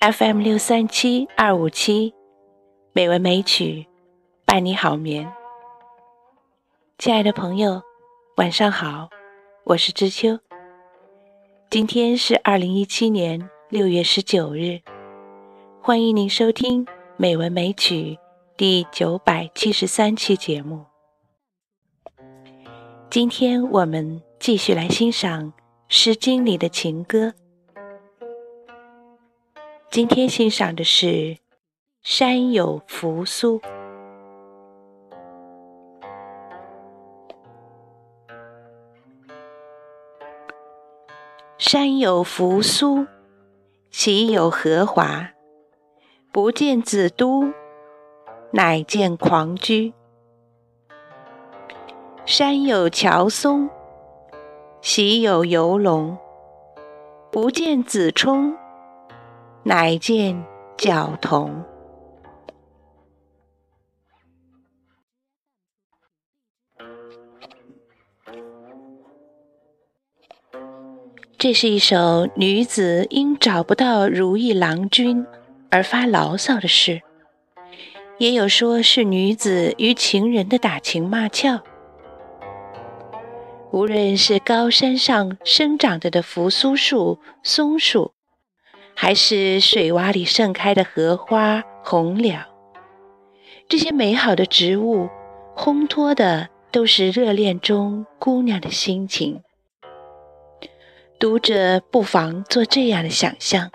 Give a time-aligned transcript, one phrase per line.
[0.00, 2.14] FM 六三七二五七，
[2.92, 3.86] 美文美曲，
[4.44, 5.32] 伴你好眠。
[6.98, 7.82] 亲爱的朋友，
[8.36, 9.08] 晚上好，
[9.64, 10.38] 我是知秋。
[11.70, 14.80] 今天是二零一七年六月十九日，
[15.80, 16.84] 欢迎您收听
[17.16, 18.12] 《美文美曲》
[18.56, 20.84] 第九百七十三期节目。
[23.08, 25.44] 今天我们继续来欣赏
[25.88, 27.32] 《诗经》里的情歌。
[29.96, 31.06] 今天欣赏的是
[32.02, 33.58] 《山有扶苏》。
[41.56, 43.06] 山有扶苏，
[43.90, 45.30] 其有荷华。
[46.30, 47.50] 不见子都，
[48.50, 49.94] 乃见狂居。
[52.26, 53.70] 山有乔松，
[54.82, 56.18] 喜有游龙。
[57.32, 58.12] 不见子
[59.68, 60.46] 乃见
[60.78, 61.64] 角童。
[71.36, 75.26] 这是一首女子因找不到如意郎君
[75.68, 77.02] 而发牢骚的诗，
[78.18, 81.60] 也有说是女子与情人的打情骂俏。
[83.72, 88.15] 无论是高山上生长着的扶苏树、松树。
[88.98, 92.44] 还是水洼里盛开的荷花、红蓼，
[93.68, 95.10] 这些美好的植物，
[95.54, 99.42] 烘托的都是热恋中姑娘的心情。
[101.18, 103.70] 读者不妨做这样的想象：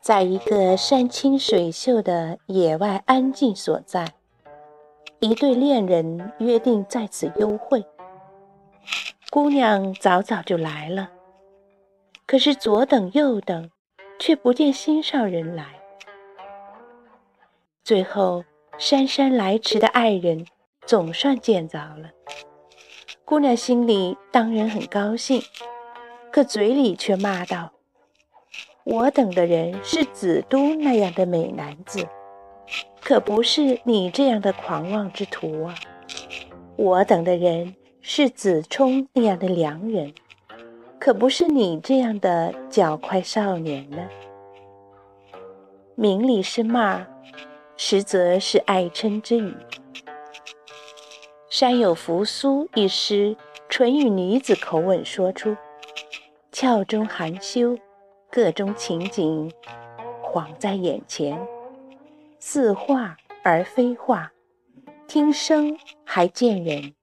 [0.00, 4.14] 在一个山清水秀的野外安静所在，
[5.20, 7.84] 一对恋人约定在此幽会。
[9.30, 11.10] 姑娘早早就来了，
[12.26, 13.70] 可是左等右等。
[14.18, 15.66] 却不见心上人来，
[17.82, 18.44] 最后
[18.78, 20.46] 姗姗来迟的爱人
[20.86, 22.10] 总算见着了。
[23.24, 25.42] 姑娘心里当然很高兴，
[26.30, 27.72] 可嘴里却骂道
[28.84, 32.06] ：“我等的人是子都那样的美男子，
[33.00, 35.74] 可不是你这样的狂妄之徒啊！
[36.76, 40.14] 我等的人是子冲那样的良人。”
[41.04, 43.98] 可不是你这样的脚快少年呢。
[45.94, 47.06] 明里是骂，
[47.76, 49.54] 实则是爱称之语。
[51.50, 53.36] 山有扶苏一诗，
[53.68, 55.54] 纯与女子口吻说出，
[56.50, 57.76] 俏中含羞，
[58.30, 59.52] 个中情景，
[60.22, 61.38] 晃在眼前，
[62.38, 64.32] 似画而非画，
[65.06, 66.94] 听声还见人，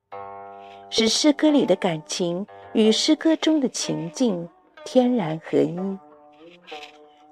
[0.89, 2.47] 使诗歌里的感情。
[2.73, 4.47] 与诗歌中的情境
[4.85, 5.99] 天然合一，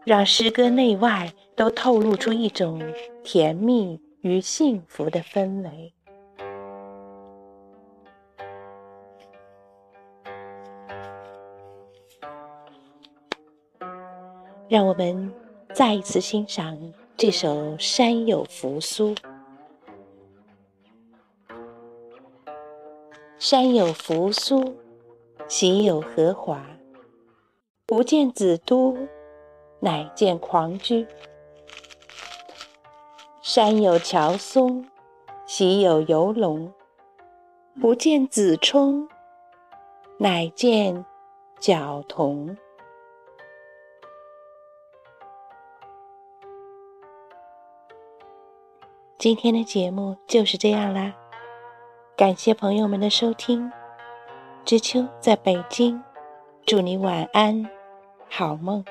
[0.03, 2.81] 让诗歌内外都透露出一种
[3.23, 5.93] 甜蜜与幸福的氛围。
[14.67, 15.33] 让我们
[15.73, 16.77] 再一次欣赏
[17.15, 19.15] 这首《山有扶苏》。
[23.37, 24.75] 山有扶苏。
[25.49, 26.63] 喜有荷华，
[27.87, 28.95] 不见子都，
[29.79, 31.07] 乃见狂居。
[33.41, 34.87] 山有乔松，
[35.47, 36.71] 喜有游龙，
[37.81, 39.09] 不见子冲，
[40.19, 41.03] 乃见
[41.59, 42.55] 角童。
[49.17, 51.11] 今天的节目就是这样啦，
[52.15, 53.71] 感谢朋友们的收听。
[54.69, 55.99] 知秋在北京，
[56.63, 57.67] 祝你晚安，
[58.29, 58.85] 好梦。